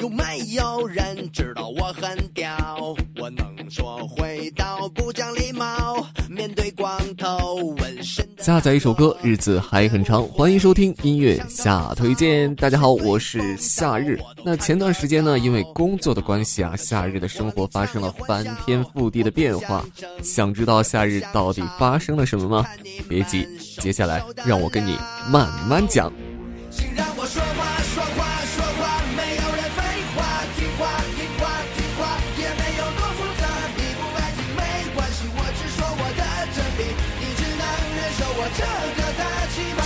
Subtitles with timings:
[0.00, 2.94] 有没有人知道我很屌？
[3.16, 6.06] 我能说会道，不讲礼貌。
[6.30, 8.24] 面对光头纹身。
[8.38, 10.22] 下载一首歌，日子还很长。
[10.22, 12.54] 欢迎收听音乐下推荐。
[12.54, 14.20] 大家好，我是夏日。
[14.44, 19.84] 那前段时间呢，因为工作的关系啊，夏日的生活发生了翻天覆地的变化。
[20.22, 22.64] 想知道夏日到底发生了什么吗？
[23.08, 23.48] 别急，
[23.80, 24.96] 接下来让我跟你
[25.28, 26.12] 慢慢讲。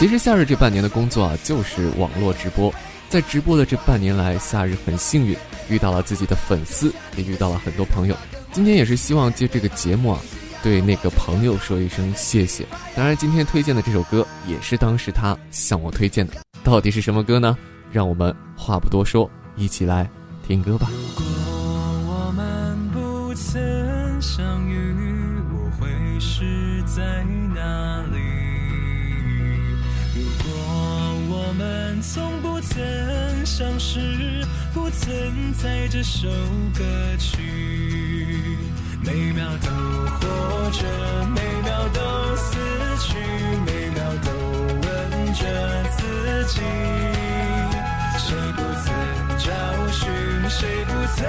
[0.02, 2.74] 其实夏日这半年的工作啊，就是网络直播。
[3.08, 5.36] 在直播的这半年来，夏日很幸运
[5.68, 8.16] 遇到了自己的粉丝，也遇到了很多朋友。
[8.50, 10.18] 今天也是希望借这个节目啊，
[10.60, 12.66] 对那个朋友说一声谢谢。
[12.96, 16.34] 当然，今天推荐的这首歌也是当时他向我推荐的。
[16.64, 17.56] 到底是什么歌呢？
[17.92, 20.10] 让我们话不多说，一起来
[20.44, 20.90] 听歌吧。
[32.02, 36.28] 从不曾相识，不曾在这首
[36.76, 36.84] 歌
[37.16, 37.38] 曲，
[39.04, 40.84] 每秒都活着，
[41.32, 42.58] 每秒都死
[42.98, 43.16] 去，
[43.64, 44.30] 每秒都
[44.82, 45.44] 问着
[45.90, 46.60] 自己，
[48.18, 48.92] 谁不曾
[49.38, 49.52] 找
[49.92, 50.10] 寻，
[50.50, 51.22] 谁不曾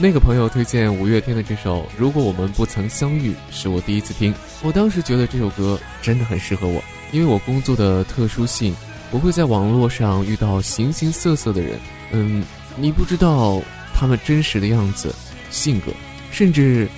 [0.00, 4.32] 那个朋友推荐五月天的这首《如果我们不曾相遇》，是我第一次听。
[4.62, 8.72] 我当时觉得这首歌真的很适合我，因为我工作的特殊性，
[9.10, 11.76] 我会在网络上遇到形形色色的人。
[12.12, 12.44] 嗯，
[12.76, 13.60] 你不知道
[13.92, 15.12] 他们真实的样子、
[15.50, 15.90] 性格，
[16.30, 16.88] 甚至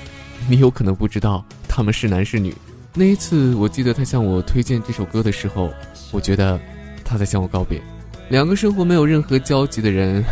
[0.46, 2.54] 你有可能不知道他们是男是女。
[2.92, 5.72] 那一次，我记得他向我推荐这首歌的时候，
[6.12, 6.60] 我觉得
[7.02, 7.80] 他在向我告别。
[8.28, 10.22] 两个生活没有任何交集的人，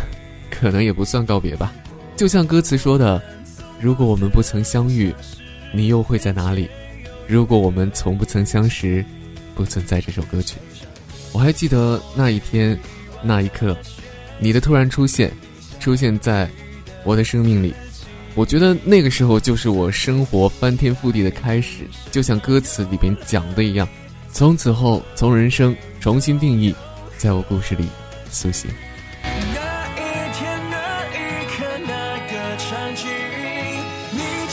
[0.51, 1.73] 可能也不算告别吧。
[2.19, 3.21] 就像歌词说的，
[3.79, 5.15] 如果我们不曾相遇，
[5.71, 6.69] 你又会在哪里？
[7.25, 9.05] 如果我们从不曾相识，
[9.55, 10.57] 不存在这首歌曲。
[11.31, 12.77] 我还记得那一天，
[13.23, 13.77] 那一刻，
[14.37, 15.31] 你的突然出现，
[15.79, 16.45] 出现在
[17.05, 17.73] 我的生命里。
[18.35, 23.87] 我觉得那个时候就是我生活翻天覆地的开始，就像歌词里边讲的一样。
[24.33, 26.75] 从此后，从人生重新定义，
[27.17, 27.85] 在我故事里
[28.29, 28.69] 苏醒。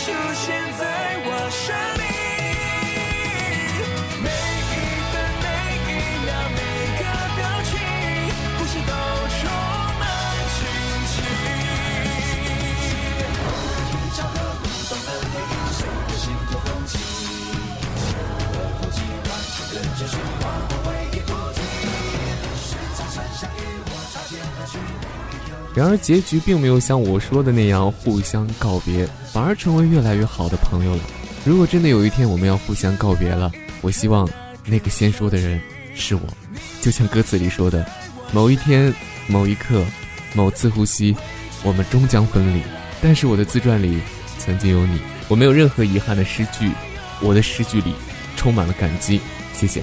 [0.06, 0.65] 出现
[25.74, 31.02] 然而结局并没有像我说的那样互相告别，反而成为越来越好的朋友了。
[31.44, 34.28] 如果真的有一天我们要互相告别了，我希望
[34.64, 35.60] 那个先说的人
[35.94, 36.22] 是我，
[36.80, 37.86] 就像歌词里说的
[38.32, 38.92] ：“某一天，
[39.26, 39.84] 某一刻，
[40.34, 41.14] 某次呼吸，
[41.62, 42.62] 我们终将分离。”
[43.02, 44.00] 但是我的自传里
[44.38, 44.98] 曾经有你，
[45.28, 46.70] 我没有任何遗憾的诗句，
[47.20, 47.92] 我的诗句里
[48.34, 49.20] 充满了感激。
[49.52, 49.82] 谢谢。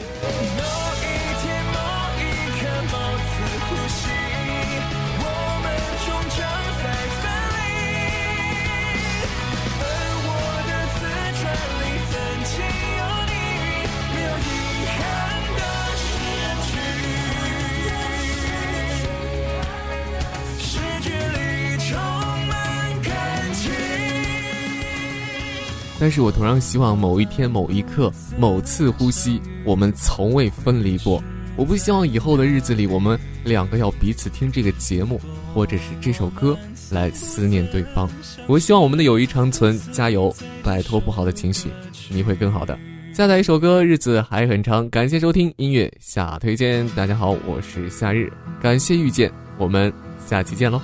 [25.99, 31.23] 但是我同样希望某一天、某一刻、某次呼吸，我们从未分离过。
[31.55, 35.21] 我不希望以后的日子里，我们两个要彼此听这个节目，
[35.53, 36.57] 或者是这首歌
[36.89, 38.09] 来思念对方。
[38.47, 41.69] 我希望我们的友谊长存，加油，摆脱不好的情绪，
[42.09, 42.77] 你会更好的。
[43.13, 44.89] 下载一首歌，日子还很长。
[44.89, 49.93] 感谢收听音乐下推荐，大家好，我是夏日，感谢遇见，我们
[50.25, 50.81] 下期见喽。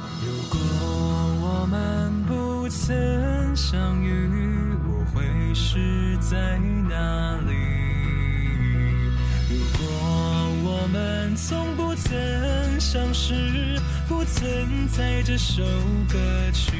[11.47, 15.63] 从不曾相识，不存在这首
[16.11, 16.19] 歌
[16.53, 16.73] 曲，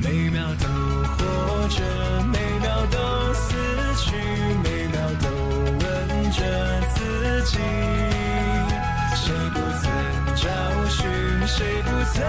[0.00, 1.82] 每秒都活着，
[2.32, 3.54] 每秒都死
[3.98, 4.16] 去，
[4.62, 5.28] 每秒都
[5.84, 6.40] 问着
[6.94, 7.58] 自己，
[9.14, 9.90] 谁不曾
[10.36, 10.48] 找
[10.88, 11.02] 寻，
[11.46, 12.22] 谁不曾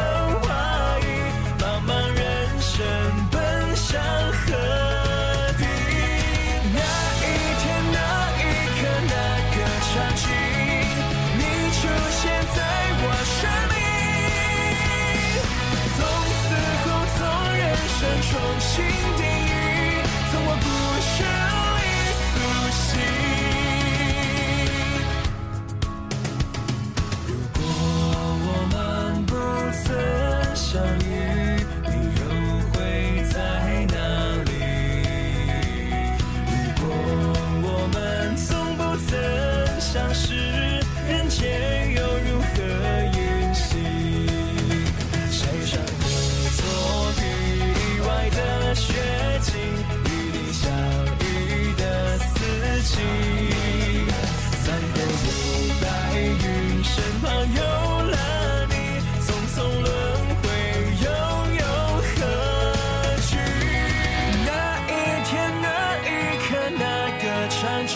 [67.64, 67.96] 场景，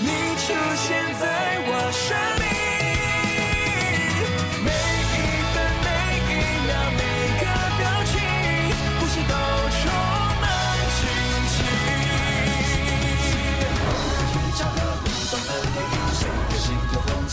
[0.00, 1.24] 你出现在
[1.64, 2.04] 我生
[2.36, 2.44] 命。
[4.60, 5.18] 每一
[5.48, 5.88] 分每
[6.28, 6.30] 一
[6.68, 7.00] 秒每
[7.40, 7.44] 个
[7.78, 8.12] 表情，
[9.00, 9.32] 呼吸都
[9.80, 9.82] 充
[10.42, 10.44] 满
[10.92, 11.02] 惊
[11.48, 11.56] 喜。
[14.58, 17.08] 巧合不懂的电影，谁的心有风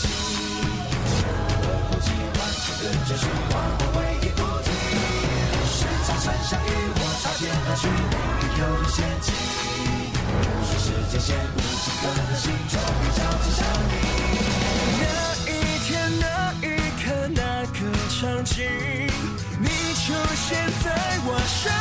[1.60, 2.40] 合乎计划，
[2.80, 4.66] 跟着循环，我回忆不停。
[5.76, 5.76] 是
[6.06, 9.28] 擦身相遇，或擦肩而去，每一有陷阱。
[11.10, 13.92] 是时间线，无几颗的心，终于交织向你。
[15.00, 15.02] 那
[15.50, 15.52] 一
[15.86, 15.88] 天，
[16.20, 16.26] 那
[16.60, 16.64] 一
[17.02, 17.78] 刻，那个
[18.10, 18.56] 场景，
[19.58, 20.46] 你出现
[20.84, 20.86] 在
[21.24, 21.72] 我生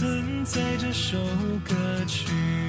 [0.00, 1.18] 存在这首
[1.62, 1.74] 歌
[2.06, 2.59] 曲。